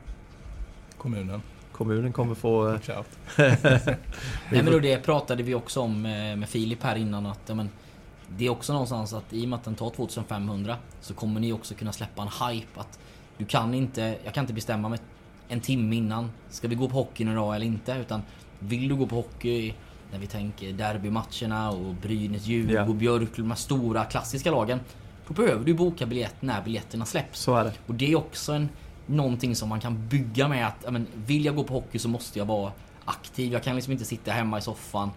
[0.98, 1.42] Kommunen?
[1.72, 2.68] Kommunen kommer få...
[2.68, 2.78] eh.
[3.36, 7.54] Nej men då det pratade vi också om eh, med Filip här innan att ja,
[7.54, 7.68] men,
[8.36, 11.52] Det är också någonstans att i och med att den tar 2500 så kommer ni
[11.52, 12.98] också kunna släppa en hype att
[13.38, 14.98] du kan inte, jag kan inte bestämma mig
[15.48, 16.30] en timme innan.
[16.50, 17.92] Ska vi gå på hockeyn idag eller inte?
[17.92, 18.22] Utan
[18.58, 19.74] vill du gå på hockey
[20.12, 22.94] när vi tänker derbymatcherna och Brynäs, Djurgården, Ja.
[22.94, 24.80] Björklund, de här stora klassiska lagen.
[25.28, 27.40] Då behöver du boka biljett när biljetterna släpps.
[27.40, 27.72] Så är det.
[27.86, 28.68] Och det är också en,
[29.06, 32.38] någonting som man kan bygga med att men, vill jag gå på hockey så måste
[32.38, 32.72] jag vara
[33.04, 33.52] aktiv.
[33.52, 35.10] Jag kan liksom inte sitta hemma i soffan.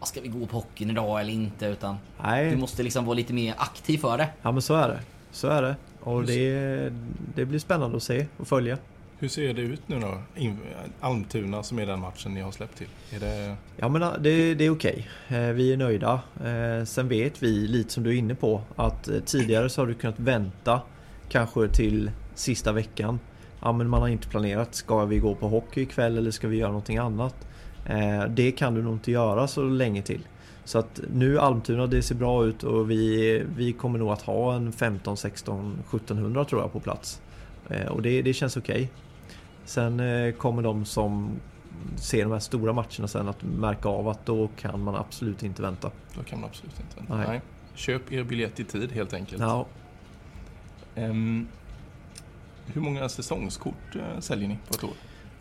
[0.00, 1.66] "Ja, Ska vi gå på hockeyn idag eller inte?
[1.66, 4.28] Utan du Nej, måste liksom vara lite mer aktiv för det.
[4.42, 5.00] ja men så är det.
[5.30, 5.76] Så är det.
[6.00, 6.92] Och det,
[7.34, 8.78] det blir spännande att se och följa.
[9.18, 10.18] Hur ser det ut nu då?
[11.00, 12.86] Almtuna som är den matchen ni har släppt till.
[13.12, 13.56] Är det...
[13.76, 15.08] Ja men det, det är okej.
[15.28, 16.20] Eh, Vi är nöjda.
[16.44, 19.86] Eh, Sen vet vi, lite som du är inne på, att eh, tidigare så har
[19.86, 20.80] du kunnat vänta
[21.28, 23.20] kanske till sista veckan.
[23.60, 26.56] Ja men man har inte planerat, ska vi gå på hockey ikväll eller ska vi
[26.56, 27.34] göra någonting annat?
[27.86, 30.20] Eh, Det kan du nog inte göra så länge till.
[30.64, 34.54] Så att nu Almtuna, det ser bra ut och vi, vi kommer nog att ha
[34.54, 37.20] en 15, 16, 1700 tror jag på plats.
[37.70, 38.90] Eh, Och det, det känns okej.
[39.64, 41.30] Sen eh, kommer de som
[41.96, 45.62] ser de här stora matcherna sen att märka av att då kan man absolut inte
[45.62, 45.90] vänta.
[46.16, 47.16] Då kan man absolut inte vänta.
[47.16, 47.26] Nej.
[47.28, 47.40] Nej.
[47.74, 49.42] Köp er biljett i tid helt enkelt.
[49.42, 49.66] Ja,
[50.96, 51.46] Ehm,
[52.66, 54.90] hur många säsongskort säljer ni på ett år?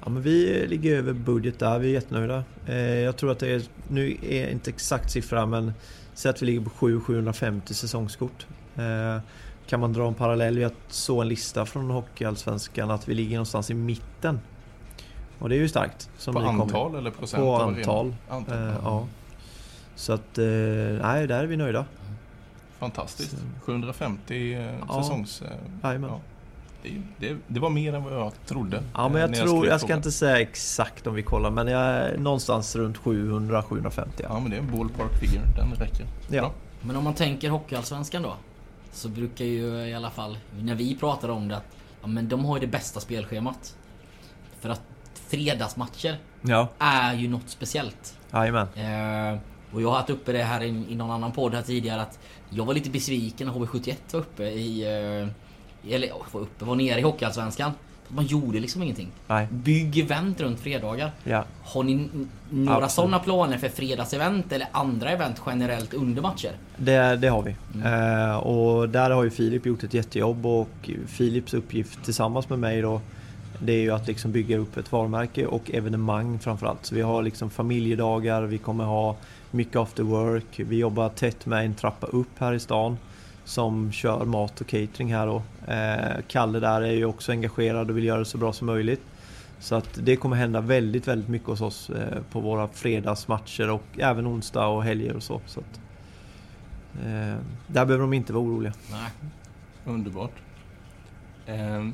[0.05, 2.43] Ja men vi ligger över budget där, vi är jättenöjda.
[2.67, 5.73] Eh, Jag tror att det är, nu är inte exakt siffra men
[6.13, 8.47] säg att vi ligger på 7-750 säsongskort.
[8.75, 9.21] Eh,
[9.67, 13.69] Kan man dra en parallell, jag såg en lista från Hockeyallsvenskan att vi ligger någonstans
[13.71, 14.39] i mitten.
[15.39, 16.09] Och det är ju starkt.
[16.17, 17.43] Som På ni kommer- antal eller procent?
[17.43, 18.15] På antal.
[18.29, 18.57] antal.
[18.57, 19.07] Eh, Ja.
[19.95, 20.45] Så att, eh,
[21.01, 21.85] nej där är vi nöjda.
[22.79, 23.31] Fantastiskt.
[23.31, 25.03] Så- 750 eh, Ja.
[25.03, 25.41] säsongs...
[25.41, 25.47] eh,
[26.01, 26.19] ja.
[26.83, 28.83] Det, det, det var mer än vad jag trodde.
[28.93, 29.99] Ja men eh, jag när tror, jag ska frågan.
[29.99, 34.25] inte säga exakt om vi kollar men jag är någonstans runt 700-750 ja.
[34.29, 36.05] Ja men det är en ballpark figure, den räcker.
[36.29, 36.41] Ja.
[36.41, 36.51] Bra.
[36.81, 38.33] Men om man tänker Hockeyallsvenskan då.
[38.91, 41.65] Så brukar ju i alla fall, när vi pratar om det, att
[42.01, 43.75] ja, men de har ju det bästa spelschemat.
[44.59, 44.81] För att
[45.27, 48.17] fredagsmatcher Ja, är ju något speciellt.
[48.33, 48.67] jajamän.
[48.75, 49.39] Eh,
[49.73, 52.19] och jag har haft uppe det här i, i någon annan podd här tidigare att
[52.49, 54.83] jag var lite besviken när HV71 var uppe i...
[55.21, 55.27] Eh,
[55.89, 57.71] eller var uppe, var nere i Hockeyallsvenskan.
[58.07, 59.07] Man gjorde liksom ingenting.
[59.27, 61.11] Nej, Bygg event runt fredagar.
[61.23, 61.45] ja.
[61.63, 62.09] Har ni
[62.49, 62.91] några Absolut.
[62.91, 66.51] sådana planer för fredagsevent eller andra event generellt under matcher?
[66.77, 67.55] Det, det har vi.
[67.85, 72.81] Eh, och där har ju Filip gjort ett jättejobb och Filips uppgift tillsammans med mig
[72.81, 73.01] då
[73.59, 76.85] det är ju att liksom bygga upp ett varumärke och evenemang framförallt.
[76.85, 79.15] Så vi har liksom familjedagar, vi kommer ha
[79.51, 80.45] mycket after work.
[80.59, 82.97] Vi jobbar tätt med en trappa upp här i stan
[83.45, 85.41] som kör mat och catering här då.
[85.67, 89.01] Eh, Kalle där är ju också engagerad och vill göra det så bra som möjligt.
[89.59, 93.83] Så att det kommer hända väldigt, väldigt mycket hos oss eh, på våra fredagsmatcher och
[93.97, 95.41] även onsdag och helger och så.
[95.45, 95.79] så att,
[97.05, 97.35] eh,
[97.67, 98.73] där behöver de inte vara oroliga.
[98.91, 99.09] Nej.
[99.85, 100.33] Underbart.
[101.45, 101.93] Ehm,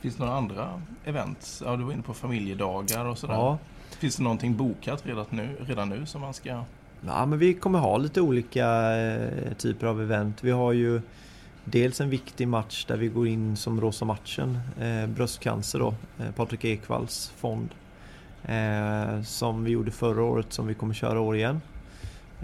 [0.00, 1.62] finns det några andra events?
[1.66, 3.34] Ja, du var inne på familjedagar och sådär.
[3.34, 3.58] Ja.
[3.90, 6.64] Finns det någonting bokat redan nu, redan nu som man ska...
[7.06, 10.44] Ja, men vi kommer ha lite olika eh, typer av event.
[10.44, 11.00] Vi har ju
[11.64, 16.30] dels en viktig match där vi går in som Rosa matchen, eh, bröstcancer då, eh,
[16.36, 17.68] Patrik Ekvalls fond.
[18.44, 21.60] Eh, som vi gjorde förra året som vi kommer köra år igen.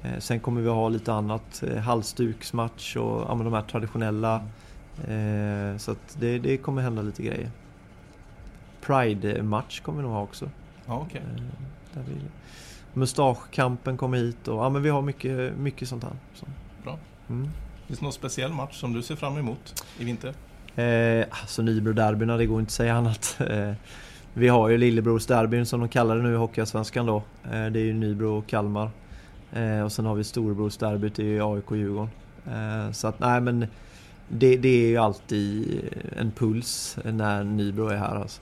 [0.02, 4.34] Eh, sen kommer vi ha lite annat, eh, halsduksmatch och ja, de här traditionella.
[5.08, 7.50] Eh, så att det, det kommer hända lite grejer.
[8.80, 10.50] Pride-match kommer vi nog ha också.
[10.86, 11.22] Ja, okej.
[11.36, 11.42] Eh,
[11.94, 12.14] Där vi,
[12.94, 16.12] mustaschkampen kommer hit och ja, men vi har mycket, mycket sånt här.
[16.34, 16.46] Så.
[16.84, 16.98] Bra.
[17.28, 17.48] Mm.
[17.86, 20.34] Finns det någon speciell match som du ser fram emot i vinter?
[20.76, 23.40] Eh, alltså Nybro-derbyna, det går inte att säga annat.
[23.50, 23.72] Eh,
[24.34, 27.16] vi har ju Lillebrorsderbyn som de kallar det nu i Hockeyallsvenskan då.
[27.44, 28.90] Eh, det är ju Nybro och Kalmar.
[29.52, 32.10] Eh, och sen har vi Storebrorsderbyt, det är ju AIK och Djurgården.
[32.46, 33.66] Eh, så att nej men
[34.28, 35.80] det, det är ju alltid
[36.16, 38.40] en puls när Nybro är här alltså.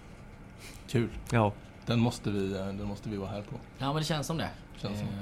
[0.88, 1.08] Kul.
[1.32, 1.52] Ja,
[1.88, 3.56] Den måste vi, eh, den måste vi vara här på.
[3.78, 4.48] Ja men det känns som det.
[4.82, 5.08] Känns som.
[5.08, 5.14] Eh,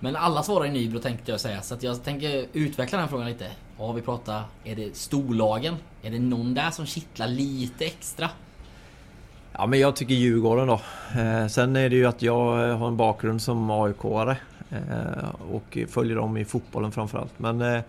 [0.00, 3.26] Men alla svarar i Nybro tänkte jag säga, så att jag tänker utveckla den frågan
[3.28, 3.46] lite.
[3.78, 5.74] Ja, vi pratar, är det storlagen?
[6.02, 8.30] Är det någon där som kittlar lite extra?
[9.52, 10.80] Ja men jag tycker Djurgården då.
[11.20, 14.36] Eh, sen är det ju att jag eh, har en bakgrund som AIK-are.
[14.70, 17.38] Eh, och följer dem i fotbollen framförallt.
[17.38, 17.82] Men, eh,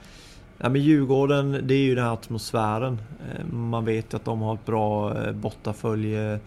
[0.57, 3.01] ja, men Djurgården, det är ju den här atmosfären.
[3.31, 6.39] Eh, man vet att de har ett bra bortafölje,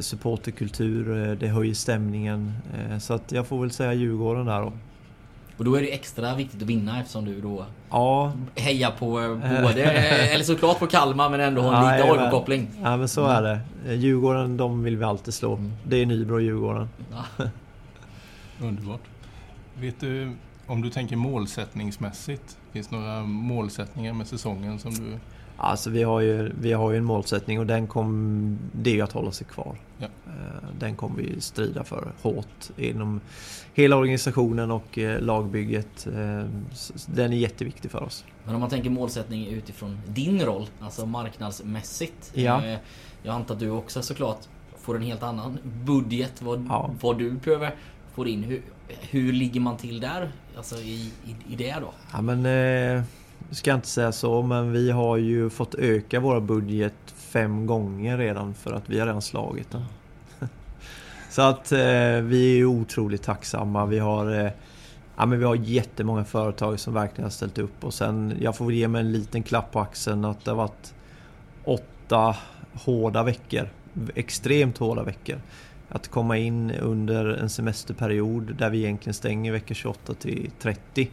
[0.00, 2.52] supporterkultur, eh, det höjer stämningen.
[2.90, 4.72] Eh, så att jag får väl säga Djurgården där då.
[5.56, 9.62] Och då är det extra viktigt att vinna eftersom du då Ja, hejar på eh,
[9.62, 12.68] både, eller såklart på Kalmar men ändå har en Nej, lite men- AIK-koppling.
[12.82, 13.60] ja men så är det.
[13.94, 15.58] Djurgården, de vill vi alltid slå.
[15.88, 16.88] Det är Nybro och Djurgården.
[17.38, 17.44] Ja.
[18.66, 19.00] Underbart.
[19.80, 20.32] Vet du,
[20.66, 25.18] om du tänker målsättningsmässigt, finns det några målsättningar med säsongen som du...
[25.56, 29.00] Alltså vi har ju, vi har ju en målsättning och den kommer, det är ju
[29.02, 29.76] att hålla sig kvar.
[29.98, 30.06] Ja.
[30.26, 33.20] Eh, Den kommer vi strida för hårt inom
[33.74, 36.06] hela organisationen och eh, lagbygget.
[36.06, 36.44] Eh,
[37.06, 38.24] Den är jätteviktig för oss.
[38.44, 42.30] Men om man tänker målsättning utifrån din roll, alltså marknadsmässigt.
[42.34, 42.62] Ja.
[43.22, 44.38] Jag antar att du också såklart
[44.78, 46.90] får en helt annan budget vad, Ja.
[47.00, 47.74] vad du behöver
[48.14, 48.42] få in.
[48.42, 48.62] Hur,
[49.00, 50.32] hur ligger man till där?
[50.56, 51.92] Alltså i, i, i det då?
[52.12, 53.02] Ja men, eh,
[53.52, 58.18] ska jag inte säga så, men vi har ju fått öka vår budget fem gånger
[58.18, 59.84] redan för att vi har redan slagit den.
[61.30, 61.78] Så att eh,
[62.22, 63.86] vi är otroligt tacksamma.
[63.86, 64.50] Vi har, eh,
[65.16, 68.64] ja, men vi har jättemånga företag som verkligen har ställt upp och sen, jag får
[68.66, 70.94] väl ge mig en liten klapp på axeln att det har varit
[71.64, 72.36] åtta
[72.72, 73.68] hårda veckor.
[74.14, 75.40] Extremt hårda veckor.
[75.88, 81.10] Att komma in under en semesterperiod där vi egentligen stänger vecka 28 till 30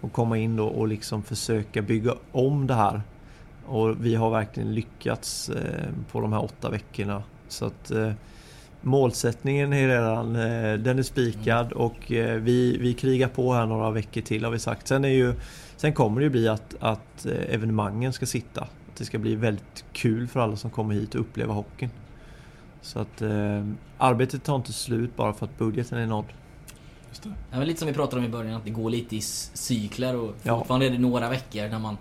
[0.00, 3.02] och komma in då och liksom försöka bygga om det här.
[3.66, 7.22] Och vi har verkligen lyckats eh, på de här åtta veckorna.
[7.48, 8.12] Så att eh,
[8.80, 13.90] målsättningen är redan, eh, den är spikad och eh, vi, vi krigar på här några
[13.90, 14.88] veckor till har vi sagt.
[14.88, 15.34] Sen, är ju,
[15.76, 18.60] sen kommer det ju bli att, att evenemangen ska sitta.
[18.60, 21.90] Att det ska bli väldigt kul för alla som kommer hit och uppleva hockeyn.
[22.80, 23.64] Så att eh,
[23.98, 26.24] arbetet tar inte slut bara för att budgeten är nådd.
[27.08, 27.32] Just det.
[27.52, 30.34] Ja, lite som vi pratade om i början, att det går lite i cykler och
[30.42, 30.58] Ja.
[30.58, 31.98] fortfarande är det några veckor när man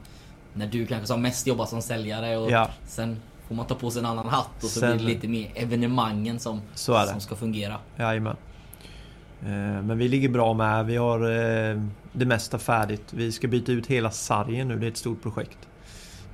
[0.53, 2.69] När du kanske som mest jobbar som säljare och Ja.
[2.87, 5.27] sen får man ta på sig en annan hatt och så Sen- blir det lite
[5.27, 7.11] mer evenemangen som, Så är det.
[7.11, 7.75] som ska fungera.
[7.97, 8.35] Jajamän.
[9.41, 9.47] Eh,
[9.81, 10.85] Men vi ligger bra med.
[10.85, 11.19] Vi har
[11.71, 11.81] eh,
[12.13, 13.03] det mesta färdigt.
[13.13, 14.79] Vi ska byta ut hela sargen nu.
[14.79, 15.57] Det är ett stort projekt.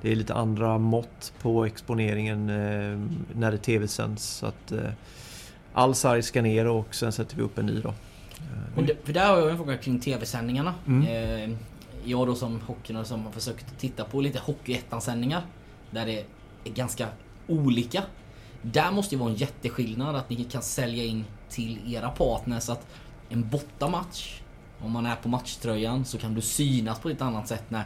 [0.02, 2.98] Det är lite andra mått på exponeringen eh,
[3.34, 4.24] när det tv-sänds.
[4.24, 4.78] Så att eh,
[5.74, 7.94] all sarg ska ner och sen sätter vi upp en ny då.
[8.76, 10.74] Och det, för där har jag en fråga kring TV-sändningarna.
[10.86, 11.02] Mm.
[11.02, 11.56] Eh,
[12.04, 15.42] jag då som hockeynörd som har försökt titta på lite Hockeyettan-sändningar.
[15.90, 16.24] Där det
[16.64, 17.08] är ganska
[17.46, 18.02] olika.
[18.62, 22.86] Där måste ju vara en jätteskillnad att ni kan sälja in till era partners att
[23.28, 24.40] en bortamatch,
[24.80, 27.84] om man är på matchtröjan så kan du synas på ett annat sätt när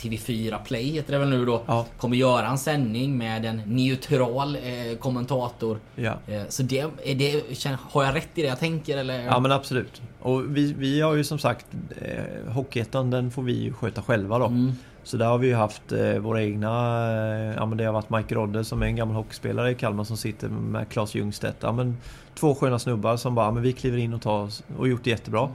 [0.00, 1.86] TV4 Play heter det väl nu då, Ja.
[1.98, 5.78] kommer göra en sändning med en neutral eh, kommentator.
[5.94, 6.12] Ja.
[6.26, 7.44] Eh, så det, det,
[7.80, 9.22] har jag rätt i det jag tänker eller?
[9.22, 10.02] Ja men absolut.
[10.20, 11.66] Och vi, vi har ju som sagt
[12.00, 14.46] eh, Hockeyettan den får vi sköta själva då.
[14.46, 14.72] Mm.
[15.02, 16.68] Så där har vi ju haft eh, våra egna,
[17.12, 20.04] eh, ja men det har varit Mike Rodde som är en gammal hockeyspelare i Kalmar
[20.04, 21.56] som sitter med Claes Ljungstedt.
[21.60, 21.96] Ja, men
[22.34, 25.10] två sköna snubbar som bara, men vi kliver in och tar oss och gjort det
[25.10, 25.48] jättebra.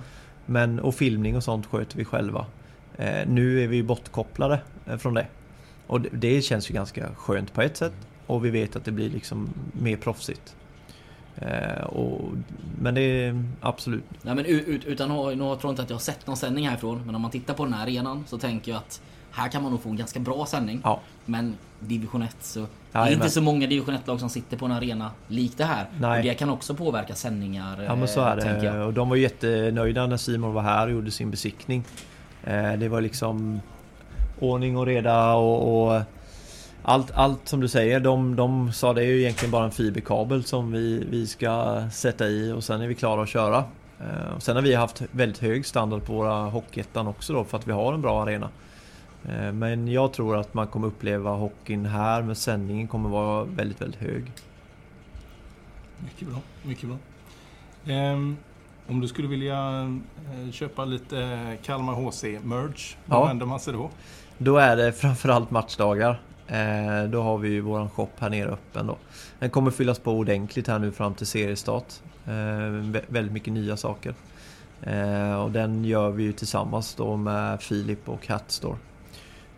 [0.45, 2.45] Men, och filmning och sånt sköter vi själva.
[3.00, 5.28] Eh, nu är vi bortkopplade eh, från det.
[5.88, 7.94] Och det, känns ju ganska skönt på ett sätt.
[8.28, 10.56] Och vi vet att det blir liksom mer proffsigt.
[11.36, 12.22] Eh, och,
[12.82, 15.90] men det är absolut, Nej men ut, ut, utan att- nu tror jag inte att
[15.90, 18.38] jag har sett någon sändning härifrån Men om man tittar på den här arenan så
[18.38, 21.00] tänker jag att Här kan man nog få en ganska bra sändning ja.
[21.26, 24.72] Men division 1 så Det är inte så många division 1-lag som sitter på en
[24.72, 26.18] arena lik det här Nej.
[26.18, 28.84] Och det kan också påverka sändningar Ja men så är eh, det.
[28.84, 31.84] Och de var jättenöjda när Simon var här och gjorde sin besiktning.
[32.43, 33.62] Eh, det var liksom
[34.39, 36.02] ordning och reda och, och
[36.84, 37.99] allt, allt som du säger.
[37.99, 42.28] De, de sa det är ju egentligen bara en fiberkabel som vi, vi ska sätta
[42.28, 43.58] i och sen är vi klara att köra.
[43.99, 47.67] Eh, sen har vi haft väldigt hög standard på våra Hockeyettan också då för att
[47.67, 48.49] vi har en bra arena.
[49.30, 53.82] Eh, Men jag tror att man kommer uppleva hockeyn här med sändningen kommer vara väldigt,
[53.82, 54.32] väldigt hög.
[56.04, 56.38] Mycket bra.
[56.63, 56.97] Mycket bra.
[57.93, 58.38] Ehm,
[58.89, 59.82] om du skulle vilja
[60.45, 63.25] eh, köpa lite Kalmar HC-merch, var Ja.
[63.25, 63.89] vänder man sig då?
[64.38, 66.21] Då är det framförallt matchdagar.
[66.47, 68.97] Eh, då har vi ju våran shop här nere öppen då.
[69.39, 71.93] Den kommer fyllas på ordentligt här nu fram till seriestart.
[72.25, 74.13] Eh, vä- väldigt mycket nya saker.
[74.82, 78.78] Eh, och den gör vi ju tillsammans då med Filip och Hatstore.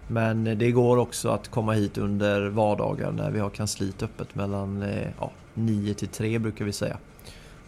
[0.08, 4.82] Men det går också att komma hit under vardagar när vi har kansliet öppet mellan
[4.82, 6.98] eh, ja, 9 till 3 brukar vi säga.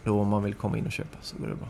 [0.03, 1.67] Då om man vill komma in och köpa så går det bra.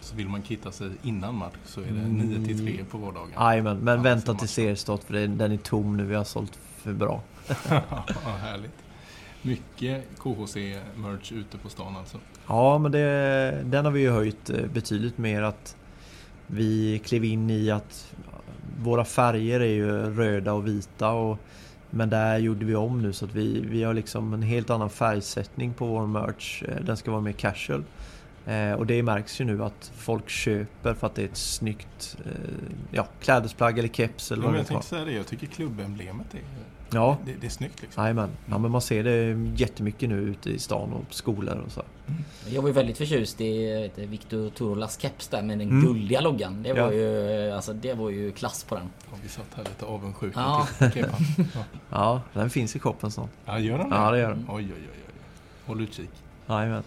[0.00, 2.12] Så vill man kitta sig innan match så är det Mm.
[2.18, 3.28] 9 till 3 på vardagen.
[3.38, 6.04] Jajamän, men Ja, vänta till seriestart för den är tom nu.
[6.04, 7.20] Vi har sålt för bra.
[7.68, 8.74] ja, härligt.
[9.42, 12.18] Mycket KHC-merch ute på stan alltså.
[12.46, 15.76] Ja, men det, den har vi ju höjt eh, betydligt mer att
[16.46, 18.14] vi klev in i att
[18.82, 21.38] våra färger är ju röda och vita och
[21.90, 24.90] men där gjorde vi om nu så att vi, vi har liksom en helt annan
[24.90, 26.62] färgsättning på vår merch.
[26.62, 27.84] Eh, den ska vara mer casual.
[28.46, 32.16] Eh, och det märks ju nu att folk köper för att det är ett snyggt
[32.24, 32.30] eh,
[32.90, 36.34] ja, klädesplagg eller keps eller Ja, vad det jag tänkte säga det, jag tycker klubbemblemet
[36.34, 36.40] är,
[36.90, 38.28] Ja, det, det är snyggt liksom.
[38.46, 41.82] Ja, men man ser det jättemycket nu ute i stan och på skolor och så.
[42.48, 45.84] Jag var ju väldigt förtjust i Victor Turolas keps där med den Mm.
[45.84, 46.62] guldiga loggan.
[46.62, 46.92] Det var, Ja.
[46.92, 48.90] ju, alltså, det var ju klass på den.
[49.10, 50.66] Ja, vi satt här lite avundsjuka Ja.
[50.90, 51.06] till.
[51.54, 51.64] Ja.
[51.90, 53.30] Ja, den finns i shoppen snart.
[53.44, 54.46] ja, gör den Ja, det gör den.
[54.48, 55.12] Oj, oj, oj, oj.
[55.66, 56.10] Håll utkik.
[56.48, 56.82] Jajamän.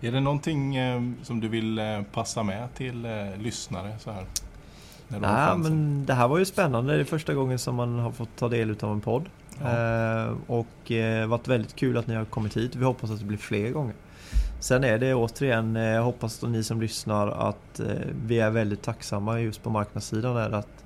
[0.00, 4.24] Är det någonting eh, som du vill eh, passa med till eh, lyssnare så här?
[5.08, 6.94] Nej, men det här var ju spännande.
[6.94, 9.24] Det är första gången som man har fått ta del av en podd.
[9.62, 10.24] Ja.
[10.26, 12.76] Eh, och eh, varit väldigt kul att ni har kommit hit.
[12.76, 13.94] Vi hoppas att det blir fler gånger.
[14.60, 17.86] Sen är det återigen, eh, jag hoppas att ni som lyssnar att eh,
[18.26, 20.36] vi är väldigt tacksamma just på marknadssidan.
[20.36, 20.84] Är att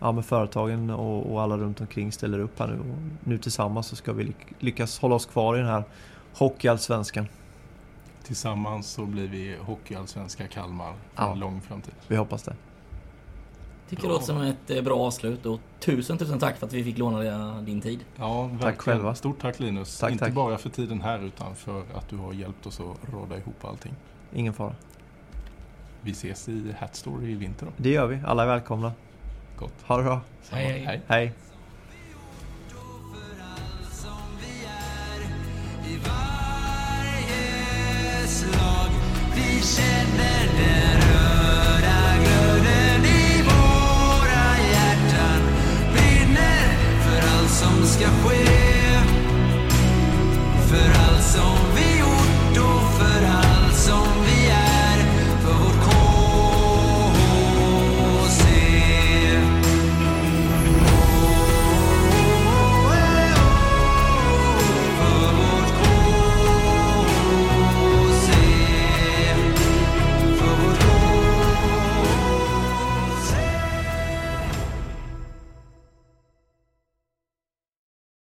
[0.00, 2.78] ja, företagen och, och alla runt omkring ställer upp här nu.
[2.78, 5.84] Och nu tillsammans så ska vi lyck- lyckas hålla oss kvar i den här
[6.34, 7.26] hockeyallsvenskan.
[8.24, 11.32] Tillsammans så blir vi Hockeyallsvenska Kalmar för Ja.
[11.32, 11.94] en lång framtid.
[12.08, 12.56] Vi hoppas det.
[13.88, 14.08] Tycker Bra.
[14.08, 16.98] det låter som ett eh, bra avslut och tusen tusen tack för att vi fick
[16.98, 18.04] låna din tid.
[18.16, 18.60] Ja, verkligen.
[18.60, 19.14] Tack själva.
[19.14, 19.98] Stort tack Linus.
[19.98, 20.34] Tack, Inte tack.
[20.34, 23.94] bara för tiden här utan för att du har hjälpt oss att råda ihop allting.
[24.34, 24.74] Ingen fara.
[26.00, 27.72] Vi ses i Hatstore i vinter då.
[27.76, 28.20] Det gör vi.
[28.26, 28.92] Alla är välkomna.
[29.58, 29.74] Gott.
[29.86, 30.20] Ha det bra.
[30.50, 30.78] Hej.
[30.86, 31.00] hej.
[31.06, 31.32] Hej.
[39.74, 40.43] said that